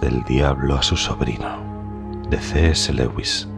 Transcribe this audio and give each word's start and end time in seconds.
del 0.00 0.22
diablo 0.24 0.76
a 0.76 0.82
su 0.82 0.96
sobrino, 0.96 2.22
de 2.28 2.38
C.S. 2.38 2.92
Lewis. 2.92 3.48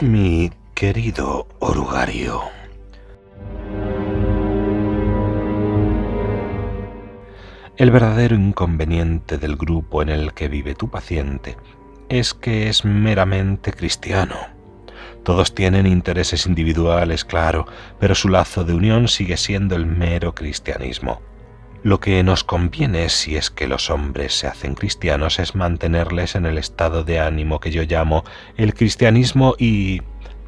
Mi 0.00 0.50
querido 0.74 1.46
orugario, 1.58 2.42
el 7.76 7.90
verdadero 7.90 8.36
inconveniente 8.36 9.38
del 9.38 9.56
grupo 9.56 10.02
en 10.02 10.08
el 10.08 10.32
que 10.34 10.48
vive 10.48 10.74
tu 10.74 10.88
paciente 10.88 11.56
es 12.08 12.34
que 12.34 12.68
es 12.68 12.84
meramente 12.84 13.72
cristiano 13.72 14.55
todos 15.26 15.56
tienen 15.56 15.88
intereses 15.88 16.46
individuales, 16.46 17.24
claro, 17.24 17.66
pero 17.98 18.14
su 18.14 18.28
lazo 18.28 18.62
de 18.62 18.74
unión 18.74 19.08
sigue 19.08 19.36
siendo 19.36 19.74
el 19.74 19.84
mero 19.84 20.36
cristianismo. 20.36 21.20
Lo 21.82 21.98
que 21.98 22.22
nos 22.22 22.44
conviene, 22.44 23.08
si 23.08 23.34
es 23.34 23.50
que 23.50 23.66
los 23.66 23.90
hombres 23.90 24.34
se 24.38 24.46
hacen 24.46 24.76
cristianos, 24.76 25.40
es 25.40 25.56
mantenerles 25.56 26.36
en 26.36 26.46
el 26.46 26.58
estado 26.58 27.02
de 27.02 27.18
ánimo 27.18 27.58
que 27.58 27.72
yo 27.72 27.82
llamo 27.82 28.22
el 28.56 28.72
cristianismo 28.72 29.56
y... 29.58 30.02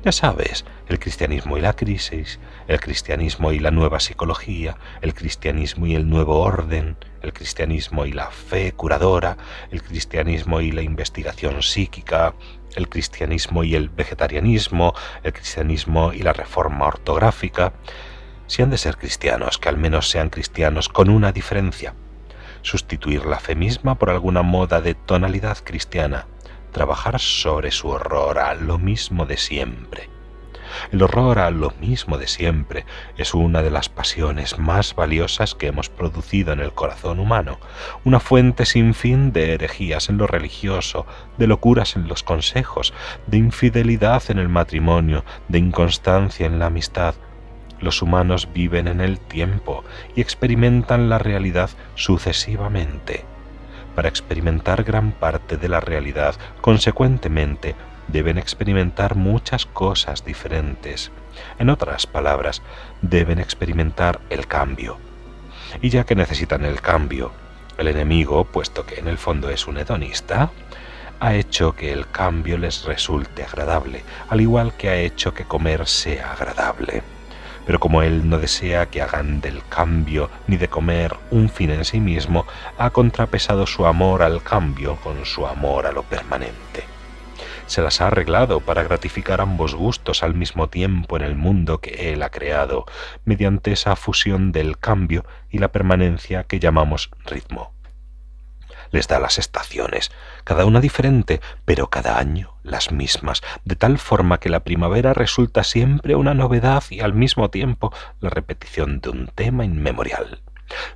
ya 0.05 0.13
sabes, 0.13 0.65
el 0.89 0.99
cristianismo 0.99 1.59
y 1.59 1.61
la 1.61 1.75
crisis, 1.75 2.39
el 2.69 2.81
cristianismo 2.81 3.53
y 3.53 3.59
la 3.59 3.71
nueva 3.71 4.01
psicología, 4.01 4.77
el 5.03 5.13
cristianismo 5.13 5.87
y 5.87 5.95
el 5.95 6.09
nuevo 6.09 6.41
orden, 6.41 6.97
el 7.23 7.33
cristianismo 7.33 8.07
y 8.07 8.13
la 8.13 8.31
fe 8.31 8.73
curadora, 8.73 9.37
el 9.71 9.83
cristianismo 9.83 10.61
y 10.61 10.71
la 10.71 10.83
investigación 10.83 11.63
psíquica, 11.63 12.35
el 12.77 12.89
cristianismo 12.89 13.65
y 13.65 13.75
el 13.75 13.89
vegetarianismo, 13.89 14.95
el 15.23 15.33
cristianismo 15.33 16.13
y 16.13 16.23
la 16.23 16.33
reforma 16.33 16.87
ortográfica, 16.87 17.73
si 18.47 18.63
han 18.63 18.71
de 18.71 18.79
ser 18.79 18.97
cristianos, 18.97 19.59
que 19.59 19.69
al 19.69 19.77
menos 19.77 20.09
sean 20.09 20.31
cristianos 20.31 20.89
con 20.89 21.11
una 21.11 21.33
diferencia. 21.33 21.95
Sustituir 22.63 23.27
la 23.27 23.41
fe 23.41 23.55
misma 23.55 23.97
por 23.97 24.11
alguna 24.11 24.43
moda 24.43 24.81
de 24.81 24.95
tonalidad 24.95 25.59
cristiana, 25.63 26.27
trabajar 26.73 27.21
sobre 27.21 27.71
su 27.71 27.89
horror 27.89 28.39
a 28.39 28.55
lo 28.55 28.79
mismo 28.79 29.27
de 29.27 29.37
siempre 29.37 30.09
el 30.91 31.03
horror 31.03 31.39
a 31.39 31.51
lo 31.51 31.73
mismo 31.81 32.19
de 32.19 32.27
siempre 32.27 32.85
es 33.17 33.35
una 33.35 33.63
de 33.63 33.71
las 33.71 33.89
pasiones 33.89 34.59
más 34.59 34.95
valiosas 34.95 35.55
que 35.55 35.67
hemos 35.67 35.89
producido 35.89 36.53
en 36.53 36.61
el 36.61 36.73
corazón 36.73 37.19
humano, 37.21 37.59
una 38.05 38.21
fuente 38.21 38.65
sin 38.67 38.95
fin 38.95 39.33
de 39.33 39.55
herejías 39.55 40.09
en 40.09 40.19
lo 40.19 40.27
religioso, 40.27 41.07
de 41.37 41.47
locuras 41.47 41.97
en 41.97 42.09
los 42.09 42.23
consejos, 42.23 42.93
de 43.27 43.39
infidelidad 43.39 44.23
en 44.29 44.39
el 44.39 44.49
matrimonio, 44.49 45.25
de 45.49 45.59
inconstancia 45.59 46.47
en 46.47 46.59
la 46.59 46.67
amistad. 46.67 47.15
Los 47.81 48.03
humanos 48.03 48.49
viven 48.53 48.89
en 48.89 49.01
el 49.01 49.21
tiempo 49.21 49.85
y 50.17 50.21
experimentan 50.21 51.09
la 51.09 51.19
realidad 51.19 51.71
sucesivamente. 51.95 53.25
Para 53.99 54.11
experimentar 54.11 54.85
gran 54.85 55.11
parte 55.11 55.57
de 55.57 55.69
la 55.69 55.81
realidad, 55.81 56.37
consecuentemente, 56.61 57.75
deben 58.07 58.39
experimentar 58.39 59.17
muchas 59.17 59.67
cosas 59.67 60.25
diferentes. 60.25 61.11
En 61.59 61.69
otras 61.69 62.07
palabras, 62.07 62.63
deben 63.03 63.41
experimentar 63.41 64.21
el 64.31 64.47
cambio. 64.47 64.99
Y 65.83 65.89
ya 65.89 66.05
que 66.05 66.15
necesitan 66.15 66.65
el 66.65 66.81
cambio, 66.81 67.33
el 67.77 67.89
enemigo, 67.89 68.45
puesto 68.45 68.87
que 68.87 69.01
en 69.01 69.09
el 69.09 69.19
fondo 69.19 69.51
es 69.51 69.67
un 69.67 69.79
hedonista, 69.79 70.53
ha 71.19 71.35
hecho 71.35 71.75
que 71.75 71.93
el 71.93 72.09
cambio 72.09 72.57
les 72.57 72.85
resulte 72.85 73.43
agradable, 73.43 74.05
al 74.29 74.41
igual 74.41 74.75
que 74.77 74.91
ha 74.91 74.97
hecho 74.97 75.35
que 75.35 75.45
comer 75.45 75.89
sea 75.89 76.35
agradable. 76.35 77.03
Pero 77.69 77.79
como 77.79 78.03
él 78.03 78.29
no 78.29 78.39
desea 78.39 78.87
que 78.87 79.03
hagan 79.03 79.43
del 79.43 79.63
cambio 79.69 80.31
ni 80.47 80.57
de 80.57 80.69
comer 80.69 81.15
un 81.31 81.51
fin 81.51 81.69
en 81.69 81.85
sí 81.85 82.01
mismo, 82.01 82.47
ha 82.79 82.89
contrapesado 82.89 83.67
su 83.67 83.85
amor 83.85 84.23
al 84.23 84.43
cambio 84.43 84.97
con 84.97 85.27
su 85.27 85.47
amor 85.47 85.87
a 85.87 85.93
lo 85.93 86.03
permanente 86.03 86.85
se 87.67 87.83
las 87.83 88.01
ha 88.01 88.07
arreglado 88.07 88.61
para 88.61 88.83
gratificar 88.83 89.43
ambos 89.43 89.75
gustos 89.75 90.23
al 90.23 90.35
mismo 90.35 90.69
tiempo 90.69 91.17
en 91.19 91.23
el 91.23 91.37
mundo 91.37 91.83
que 91.83 92.13
él 92.13 92.23
ha 92.23 92.31
creado, 92.31 92.87
mediante 93.27 93.73
esa 93.73 93.95
fusión 93.95 94.53
del 94.53 94.79
cambio 94.79 95.27
y 95.51 95.59
la 95.59 95.69
permanencia 95.69 96.45
que 96.45 96.61
llamamos 96.61 97.11
ritmo. 97.27 97.78
Les 98.91 99.09
da 99.09 99.19
las 99.19 99.39
estaciones, 99.39 100.11
cada 100.45 100.65
una 100.65 100.81
diferente, 100.81 101.41
pero 101.65 101.91
cada 101.91 102.19
año 102.19 102.55
las 102.63 102.93
mismas, 102.93 103.43
de 103.65 103.77
tal 103.77 103.99
forma 103.99 104.39
que 104.39 104.49
la 104.49 104.65
primavera 104.65 105.15
resulta 105.15 105.65
siempre 105.65 106.15
una 106.15 106.35
novedad 106.35 106.85
y 106.91 107.01
al 107.01 107.15
mismo 107.15 107.51
tiempo 107.51 107.93
la 108.21 108.31
repetición 108.31 109.01
de 109.01 109.11
un 109.11 109.27
tema 109.29 109.65
inmemorial 109.65 110.41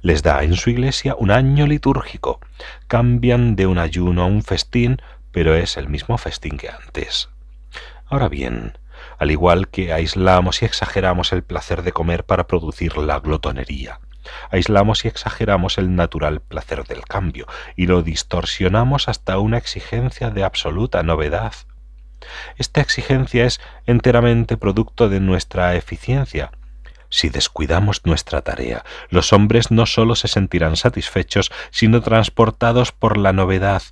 les 0.02 0.22
da 0.22 0.42
en 0.42 0.54
su 0.54 0.68
iglesia 0.68 1.14
un 1.18 1.30
año 1.30 1.66
litúrgico, 1.66 2.40
cambian 2.88 3.56
de 3.56 3.66
un 3.66 3.78
ayuno 3.78 4.24
a 4.24 4.26
un 4.26 4.42
festín 4.42 5.00
pero 5.32 5.54
es 5.56 5.76
el 5.76 5.88
mismo 5.88 6.18
festín 6.18 6.58
que 6.58 6.68
antes. 6.68 7.30
Ahora 8.06 8.28
bien, 8.28 8.78
al 9.18 9.30
igual 9.30 9.68
que 9.68 9.92
aislamos 9.92 10.62
y 10.62 10.66
exageramos 10.66 11.32
el 11.32 11.42
placer 11.42 11.82
de 11.82 11.92
comer 11.92 12.24
para 12.24 12.46
producir 12.46 12.98
la 12.98 13.18
glotonería, 13.18 14.00
aislamos 14.50 15.04
y 15.04 15.08
exageramos 15.08 15.78
el 15.78 15.94
natural 15.94 16.40
placer 16.40 16.84
del 16.84 17.02
cambio 17.02 17.46
y 17.76 17.86
lo 17.86 18.02
distorsionamos 18.02 19.08
hasta 19.08 19.38
una 19.38 19.58
exigencia 19.58 20.30
de 20.30 20.44
absoluta 20.44 21.02
novedad. 21.02 21.52
Esta 22.56 22.80
exigencia 22.80 23.44
es 23.44 23.60
enteramente 23.86 24.56
producto 24.56 25.08
de 25.08 25.20
nuestra 25.20 25.74
eficiencia. 25.74 26.52
Si 27.08 27.28
descuidamos 27.28 28.06
nuestra 28.06 28.40
tarea, 28.40 28.84
los 29.10 29.32
hombres 29.32 29.70
no 29.70 29.86
sólo 29.86 30.14
se 30.14 30.28
sentirán 30.28 30.76
satisfechos, 30.76 31.50
sino 31.70 32.00
transportados 32.00 32.92
por 32.92 33.18
la 33.18 33.32
novedad, 33.32 33.82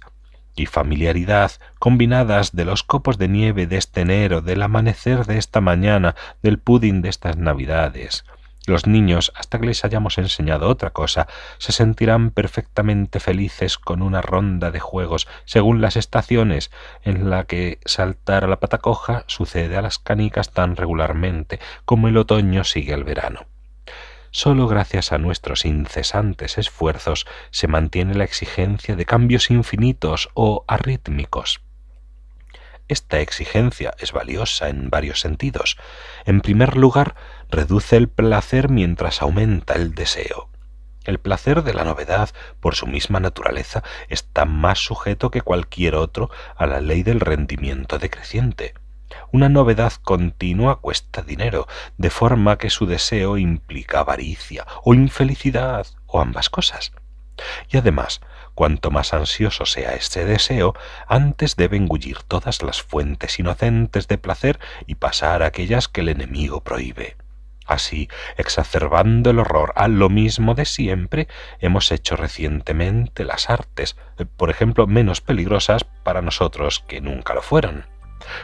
y 0.57 0.67
familiaridad 0.67 1.53
combinadas 1.79 2.53
de 2.53 2.65
los 2.65 2.83
copos 2.83 3.19
de 3.19 3.29
nieve 3.29 3.67
de 3.67 3.77
este 3.77 4.03
enero, 4.03 4.41
del 4.41 4.63
amanecer 4.63 5.25
de 5.27 5.39
esta 5.39 5.61
mañana, 5.61 6.15
del 6.43 6.59
pudding 6.59 7.03
de 7.03 7.09
estas 7.09 7.37
navidades. 7.37 8.25
Los 8.67 8.87
niños, 8.87 9.33
hasta 9.35 9.59
que 9.59 9.67
les 9.67 9.85
hayamos 9.85 10.19
enseñado 10.19 10.69
otra 10.69 10.91
cosa, 10.91 11.27
se 11.59 11.73
sentirán 11.73 12.31
perfectamente 12.31 13.19
felices 13.19 13.79
con 13.79 14.03
una 14.03 14.21
ronda 14.21 14.71
de 14.71 14.81
juegos 14.81 15.27
según 15.47 15.81
las 15.81 15.97
estaciones 15.97 16.71
en 17.03 17.31
la 17.31 17.45
que 17.45 17.79
saltar 17.85 18.45
a 18.45 18.49
la 18.49 18.61
patacoja 18.61 19.25
sucede 19.27 19.77
a 19.77 19.83
las 19.83 19.99
canicas 19.99 20.53
tan 20.53 20.77
regularmente 20.77 21.59
como 21.85 22.09
el 22.09 22.17
otoño 22.19 22.65
sigue 22.65 22.93
al 22.93 23.05
verano. 23.05 23.47
Solo 24.33 24.69
gracias 24.69 25.11
a 25.11 25.19
nuestros 25.19 25.65
incesantes 25.65 26.57
esfuerzos 26.57 27.27
se 27.51 27.67
mantiene 27.67 28.15
la 28.15 28.25
exigencia 28.25 28.95
de 28.95 29.05
cambios 29.05 29.51
infinitos 29.51 30.29
o 30.35 30.65
arrítmicos. 30.69 31.63
Esta 32.87 33.21
exigencia 33.21 33.95
es 33.99 34.11
valiosa 34.11 34.69
en 34.69 34.91
varios 34.91 35.21
sentidos. 35.21 35.77
En 36.27 36.41
primer 36.41 36.77
lugar, 36.77 37.15
reduce 37.51 37.97
el 37.97 38.09
placer 38.09 38.69
mientras 38.69 39.23
aumenta 39.23 39.75
el 39.75 39.95
deseo. 39.95 40.49
El 41.05 41.19
placer 41.19 41.63
de 41.63 41.75
la 41.75 41.85
novedad, 41.85 42.31
por 42.61 42.75
su 42.75 42.87
misma 42.87 43.21
naturaleza, 43.21 43.83
está 44.09 44.45
más 44.45 44.79
sujeto 44.79 45.31
que 45.31 45.41
cualquier 45.41 45.95
otro 45.95 46.31
a 46.57 46.67
la 46.67 46.81
ley 46.81 47.03
del 47.03 47.21
rendimiento 47.21 47.99
decreciente. 47.99 48.75
Una 49.33 49.49
novedad 49.49 49.93
continua 50.03 50.81
cuesta 50.81 51.23
dinero, 51.23 51.67
de 51.97 52.11
forma 52.11 52.59
que 52.59 52.71
su 52.71 52.87
deseo 52.87 53.39
implica 53.39 54.01
avaricia 54.01 54.67
o 54.85 54.95
infelicidad 54.95 55.87
o 56.07 56.21
ambas 56.21 56.51
cosas. 56.51 56.93
Y 57.71 57.79
además, 57.79 58.21
cuanto 58.55 58.91
más 58.91 59.15
ansioso 59.15 59.65
sea 59.65 59.95
ese 59.95 60.25
deseo, 60.27 60.75
antes 61.09 61.57
debe 61.57 61.77
engullir 61.77 62.19
todas 62.23 62.63
las 62.63 62.83
fuentes 62.83 63.39
inocentes 63.39 64.07
de 64.07 64.19
placer 64.19 64.61
y 64.87 64.97
pasar 64.97 65.43
aquellas 65.43 65.89
que 65.89 66.03
el 66.03 66.11
enemigo 66.11 66.63
prohíbe. 66.63 67.17
Así, 67.71 68.09
exacerbando 68.37 69.31
el 69.31 69.39
horror 69.39 69.73
a 69.77 69.87
lo 69.87 70.09
mismo 70.09 70.57
de 70.57 70.65
siempre, 70.65 71.29
hemos 71.61 71.93
hecho 71.93 72.17
recientemente 72.17 73.25
las 73.25 73.49
artes, 73.49 73.97
por 74.37 74.51
ejemplo, 74.51 74.89
menos 74.89 75.21
peligrosas 75.21 75.85
para 75.85 76.21
nosotros 76.21 76.85
que 76.89 77.01
nunca 77.01 77.33
lo 77.33 77.43
fueron 77.43 77.87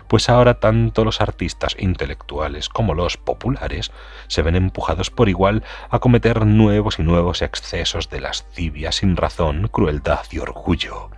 pues 0.08 0.31
ahora 0.31 0.58
tanto 0.58 1.05
los 1.05 1.20
artistas 1.20 1.76
intelectuales 1.78 2.70
como 2.70 2.94
los 2.94 3.19
populares 3.19 3.93
se 4.26 4.40
ven 4.40 4.56
empujados 4.56 5.11
por 5.11 5.28
igual 5.28 5.64
a 5.90 5.99
cometer 5.99 6.46
nuevos 6.46 6.99
y 6.99 7.02
nuevos 7.02 7.43
excesos 7.43 8.08
de 8.08 8.20
lascivia 8.20 8.90
sin 8.90 9.17
razón, 9.17 9.69
crueldad 9.69 10.25
y 10.31 10.38
orgullo. 10.38 11.11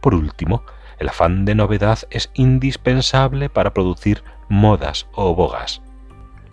Por 0.00 0.14
último, 0.14 0.64
el 1.00 1.08
afán 1.08 1.44
de 1.44 1.56
novedad 1.56 1.98
es 2.10 2.30
indispensable 2.34 3.48
para 3.48 3.74
producir 3.74 4.22
modas 4.48 5.08
o 5.12 5.34
bogas. 5.34 5.82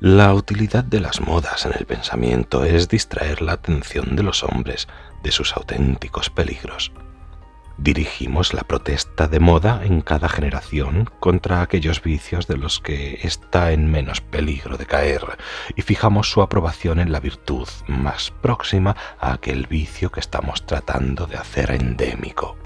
La 0.01 0.33
utilidad 0.33 0.85
de 0.85 1.01
las 1.01 1.19
modas 1.19 1.65
en 1.65 1.73
el 1.77 1.85
pensamiento 1.85 2.63
es 2.63 2.87
distraer 2.87 3.41
la 3.41 3.51
atención 3.51 4.15
de 4.15 4.23
los 4.23 4.45
hombres 4.45 4.87
de 5.23 5.31
sus 5.33 5.57
auténticos 5.57 6.29
peligros. 6.29 6.93
dirigimos 7.77 8.53
la 8.53 8.61
protesta 8.63 9.27
de 9.27 9.41
moda 9.41 9.81
en 9.83 9.99
cada 10.01 10.29
generación 10.29 11.09
contra 11.19 11.61
aquellos 11.61 12.01
vicios 12.01 12.47
de 12.47 12.55
los 12.55 12.79
que 12.79 13.19
está 13.23 13.73
en 13.73 13.91
menos 13.91 14.21
peligro 14.21 14.77
de 14.77 14.85
caer 14.85 15.21
y 15.75 15.81
fijamos 15.81 16.31
su 16.31 16.41
aprobación 16.41 16.99
en 16.99 17.11
la 17.11 17.19
virtud 17.19 17.67
más 17.87 18.31
próxima 18.31 18.95
a 19.19 19.33
aquel 19.33 19.67
vicio 19.67 20.11
que 20.11 20.21
estamos 20.21 20.65
tratando 20.65 21.25
de 21.25 21.35
hacer 21.35 21.71
endémico. 21.71 22.57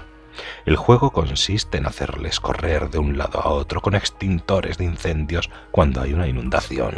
El 0.66 0.76
juego 0.76 1.12
consiste 1.12 1.78
en 1.78 1.86
hacerles 1.86 2.40
correr 2.40 2.90
de 2.90 2.98
un 2.98 3.18
lado 3.18 3.40
a 3.40 3.48
otro 3.50 3.80
con 3.80 3.94
extintores 3.94 4.78
de 4.78 4.84
incendios 4.84 5.50
cuando 5.70 6.00
hay 6.00 6.12
una 6.12 6.28
inundación. 6.28 6.94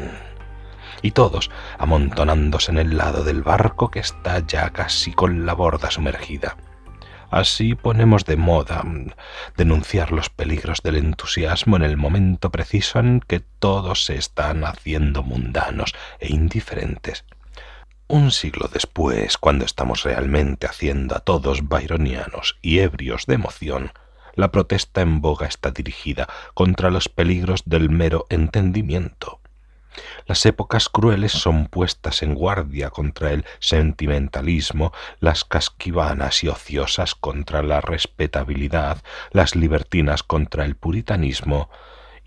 Y 1.03 1.11
todos 1.11 1.51
amontonándose 1.79 2.71
en 2.73 2.79
el 2.79 2.97
lado 2.97 3.25
del 3.25 3.43
barco 3.43 3.91
que 3.91 4.01
está 4.01 4.41
ya 4.47 4.71
casi 4.71 5.13
con 5.13 5.47
la 5.47 5.53
borda 5.53 5.91
sumergida. 5.91 6.57
Así 7.31 7.75
ponemos 7.75 8.25
de 8.25 8.37
moda 8.37 8.83
mm, 8.83 9.11
denunciar 9.57 10.13
los 10.13 10.31
peligros 10.31 10.83
del 10.83 10.97
entusiasmo 10.97 11.77
en 11.77 11.83
el 11.83 11.97
momento 11.97 12.51
preciso 12.51 13.01
en 13.01 13.21
que 13.21 13.41
todos 13.41 14.05
se 14.05 14.17
están 14.17 14.65
haciendo 14.65 15.23
mundanos 15.23 15.95
e 16.21 16.33
indiferentes. 16.33 17.25
Un 18.09 18.31
siglo 18.31 18.71
después, 18.73 19.37
cuando 19.37 19.65
estamos 19.65 20.05
realmente 20.05 20.69
haciendo 20.69 21.17
a 21.17 21.21
todos 21.21 21.69
byronianos 21.69 22.57
y 22.63 22.79
ebrios 22.79 23.27
de 23.27 23.35
emoción, 23.35 23.91
la 24.35 24.53
protesta 24.53 25.01
en 25.01 25.21
boga 25.21 25.49
está 25.49 25.73
dirigida 25.73 26.29
contra 26.55 26.91
los 26.91 27.09
peligros 27.09 27.63
del 27.65 27.91
mero 27.91 28.27
entendimiento. 28.29 29.41
Las 30.27 30.47
épocas 30.47 30.89
crueles 30.89 31.33
son 31.33 31.67
puestas 31.67 32.23
en 32.23 32.35
guardia 32.35 32.91
contra 32.91 33.33
el 33.33 33.45
sentimentalismo, 33.59 34.93
las 35.19 35.45
casquivanas 35.45 36.45
y 36.45 36.49
ociosas 36.49 37.17
contra 37.17 37.63
la 37.63 37.81
respetabilidad, 37.81 39.03
las 39.33 39.57
libertinas 39.57 40.23
contra 40.23 40.65
el 40.65 40.77
puritanismo, 40.77 41.71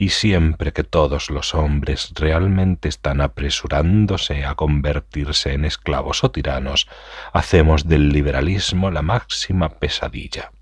y 0.01 0.09
siempre 0.09 0.71
que 0.71 0.85
todos 0.85 1.29
los 1.29 1.53
hombres 1.53 2.13
realmente 2.15 2.87
están 2.87 3.19
apresurándose 3.19 4.45
a 4.45 4.55
convertirse 4.55 5.51
en 5.51 5.65
esclavos 5.65 6.23
o 6.23 6.31
tiranos, 6.31 6.87
hacemos 7.33 7.85
del 7.85 8.09
liberalismo 8.09 8.91
la 8.91 9.01
máxima 9.01 9.67
pesadilla. 9.77 10.53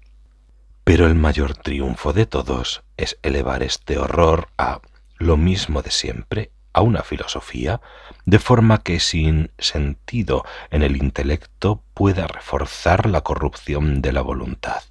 Pero 0.84 1.06
el 1.06 1.14
mayor 1.14 1.54
triunfo 1.54 2.14
de 2.14 2.26
todos 2.26 2.84
es 2.98 3.20
elevar 3.22 3.62
este 3.62 4.00
horror 4.00 4.50
a 4.58 4.82
lo 5.20 5.38
mismo 5.38 5.84
de 5.84 5.92
siempre 5.92 6.52
a 6.74 6.82
una 6.82 7.04
filosofía, 7.04 7.80
de 8.26 8.40
forma 8.40 8.80
que 8.80 9.00
sin 9.00 9.52
sentido 9.60 10.46
en 10.72 10.82
el 10.82 10.98
intelecto 10.98 11.84
pueda 11.94 12.26
reforzar 12.26 13.08
la 13.08 13.22
corrupción 13.22 14.02
de 14.02 14.14
la 14.14 14.22
voluntad. 14.22 14.82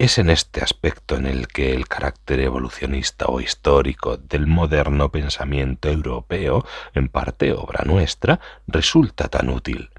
Es 0.00 0.16
en 0.16 0.30
este 0.30 0.62
aspecto 0.62 1.16
en 1.16 1.26
el 1.26 1.46
que 1.46 1.74
el 1.74 1.86
carácter 1.86 2.40
evolucionista 2.40 3.26
o 3.26 3.38
histórico 3.38 4.16
del 4.16 4.46
moderno 4.46 5.12
pensamiento 5.12 5.90
europeo, 5.90 6.64
en 6.94 7.10
parte 7.10 7.52
obra 7.52 7.84
nuestra, 7.84 8.40
resulta 8.66 9.28
tan 9.28 9.50
útil. 9.50 9.90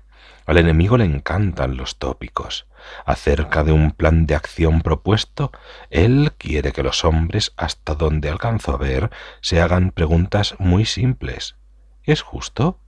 Al 0.48 0.57
enemigo 0.57 0.98
le 0.98 1.06
encantan 1.06 1.77
los 1.77 2.00
tópicos. 2.00 2.65
Acerca 3.06 3.63
de 3.63 3.74
un 3.74 3.92
plan 3.92 4.25
de 4.25 4.33
acción 4.33 4.81
propuesto, 4.81 5.51
él 5.92 6.31
quiere 6.39 6.71
que 6.71 6.81
los 6.81 7.06
hombres, 7.06 7.53
hasta 7.56 7.94
donde 7.94 8.30
alcanzo 8.30 8.74
a 8.74 8.77
ver, 8.77 9.12
se 9.42 9.62
hagan 9.62 9.92
preguntas 9.92 10.56
muy 10.57 10.86
simples. 10.86 11.57
¿Es 12.01 12.24
justo? 12.24 12.80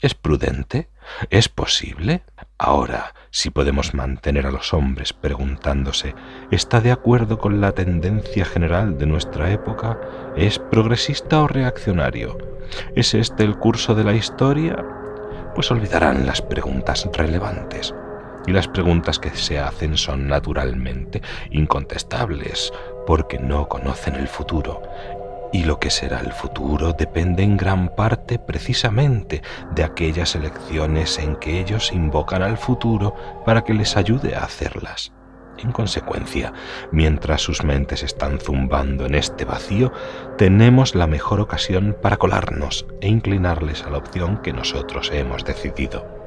¿Es 0.00 0.12
prudente? 0.12 0.90
¿Es 1.30 1.48
posible? 1.48 2.22
Ahora, 2.58 3.14
si 3.30 3.50
podemos 3.50 3.94
mantener 3.94 4.46
a 4.46 4.50
los 4.50 4.72
hombres 4.72 5.12
preguntándose, 5.12 6.14
¿está 6.50 6.80
de 6.80 6.92
acuerdo 6.92 7.38
con 7.38 7.60
la 7.60 7.72
tendencia 7.72 8.44
general 8.44 8.98
de 8.98 9.06
nuestra 9.06 9.50
época? 9.50 9.98
¿Es 10.36 10.58
progresista 10.58 11.40
o 11.40 11.48
reaccionario? 11.48 12.38
¿Es 12.94 13.14
este 13.14 13.44
el 13.44 13.56
curso 13.56 13.94
de 13.94 14.04
la 14.04 14.14
historia? 14.14 14.76
Pues 15.54 15.70
olvidarán 15.70 16.26
las 16.26 16.40
preguntas 16.40 17.08
relevantes 17.12 17.94
y 18.46 18.52
las 18.52 18.68
preguntas 18.68 19.18
que 19.18 19.30
se 19.30 19.58
hacen 19.58 19.96
son 19.96 20.28
naturalmente 20.28 21.22
incontestables 21.50 22.72
porque 23.06 23.38
no 23.38 23.68
conocen 23.68 24.14
el 24.14 24.28
futuro. 24.28 24.82
Y 25.52 25.64
lo 25.64 25.78
que 25.78 25.90
será 25.90 26.20
el 26.20 26.32
futuro 26.32 26.94
depende 26.94 27.42
en 27.42 27.56
gran 27.56 27.94
parte 27.94 28.38
precisamente 28.38 29.42
de 29.74 29.84
aquellas 29.84 30.34
elecciones 30.34 31.18
en 31.18 31.36
que 31.36 31.60
ellos 31.60 31.92
invocan 31.92 32.42
al 32.42 32.56
futuro 32.56 33.14
para 33.44 33.62
que 33.62 33.74
les 33.74 33.96
ayude 33.96 34.34
a 34.34 34.44
hacerlas. 34.44 35.12
En 35.58 35.70
consecuencia, 35.70 36.52
mientras 36.90 37.42
sus 37.42 37.62
mentes 37.62 38.02
están 38.02 38.40
zumbando 38.40 39.04
en 39.04 39.14
este 39.14 39.44
vacío, 39.44 39.92
tenemos 40.38 40.94
la 40.94 41.06
mejor 41.06 41.40
ocasión 41.40 41.94
para 42.00 42.16
colarnos 42.16 42.86
e 43.00 43.08
inclinarles 43.08 43.84
a 43.84 43.90
la 43.90 43.98
opción 43.98 44.38
que 44.38 44.54
nosotros 44.54 45.10
hemos 45.12 45.44
decidido 45.44 46.22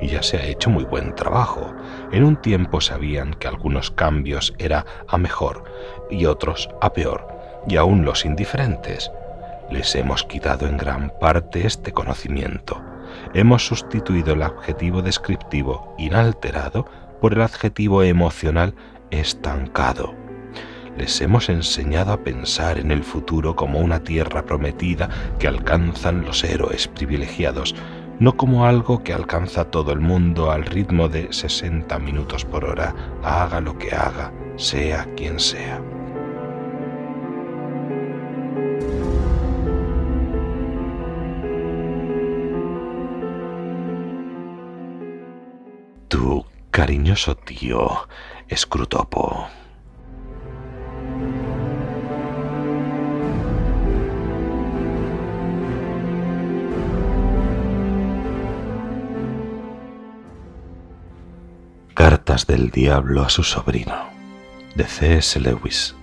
y 0.00 0.08
ya 0.08 0.22
se 0.22 0.36
ha 0.36 0.46
hecho 0.46 0.70
muy 0.70 0.84
buen 0.84 1.14
trabajo. 1.14 1.74
En 2.12 2.24
un 2.24 2.36
tiempo 2.36 2.80
sabían 2.80 3.34
que 3.34 3.48
algunos 3.48 3.90
cambios 3.90 4.54
era 4.58 4.86
a 5.08 5.18
mejor 5.18 5.64
y 6.10 6.26
otros 6.26 6.68
a 6.80 6.92
peor, 6.92 7.37
y 7.66 7.76
aún 7.76 8.04
los 8.04 8.24
indiferentes. 8.24 9.10
Les 9.70 9.94
hemos 9.94 10.24
quitado 10.24 10.66
en 10.66 10.76
gran 10.76 11.12
parte 11.20 11.66
este 11.66 11.92
conocimiento. 11.92 12.80
Hemos 13.34 13.66
sustituido 13.66 14.34
el 14.34 14.42
adjetivo 14.42 15.02
descriptivo 15.02 15.94
inalterado 15.98 16.86
por 17.20 17.34
el 17.34 17.42
adjetivo 17.42 18.02
emocional 18.02 18.74
estancado. 19.10 20.14
Les 20.96 21.20
hemos 21.20 21.48
enseñado 21.48 22.12
a 22.12 22.24
pensar 22.24 22.78
en 22.78 22.90
el 22.90 23.04
futuro 23.04 23.54
como 23.54 23.78
una 23.78 24.02
tierra 24.02 24.44
prometida 24.44 25.08
que 25.38 25.46
alcanzan 25.46 26.24
los 26.24 26.42
héroes 26.42 26.88
privilegiados, 26.88 27.74
no 28.18 28.36
como 28.36 28.66
algo 28.66 29.04
que 29.04 29.12
alcanza 29.12 29.66
todo 29.66 29.92
el 29.92 30.00
mundo 30.00 30.50
al 30.50 30.64
ritmo 30.64 31.08
de 31.08 31.32
60 31.32 31.98
minutos 32.00 32.44
por 32.44 32.64
hora, 32.64 32.94
haga 33.22 33.60
lo 33.60 33.78
que 33.78 33.94
haga, 33.94 34.32
sea 34.56 35.06
quien 35.14 35.38
sea. 35.38 35.80
Cariñoso 46.78 47.36
tío, 47.36 48.06
Scrutopo. 48.54 49.48
Cartas 61.94 62.46
del 62.46 62.70
Diablo 62.70 63.22
a 63.22 63.28
su 63.28 63.42
sobrino, 63.42 64.10
de 64.76 64.84
C.S. 64.84 65.40
Lewis. 65.40 65.97